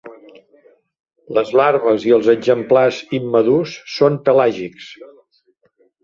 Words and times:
Les 1.37 1.49
larves 1.59 2.07
i 2.11 2.15
els 2.15 2.29
exemplars 2.33 3.01
immadurs 3.17 3.75
són 3.97 4.17
pelàgics. 4.31 4.89